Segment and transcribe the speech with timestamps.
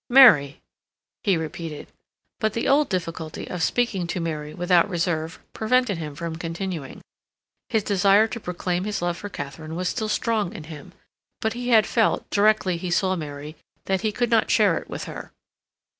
[0.09, 0.59] "Mary,"
[1.23, 1.87] he repeated.
[2.39, 7.01] But the old difficulty of speaking to Mary without reserve prevented him from continuing.
[7.69, 10.93] His desire to proclaim his love for Katharine was still strong in him,
[11.39, 15.03] but he had felt, directly he saw Mary, that he could not share it with
[15.03, 15.31] her.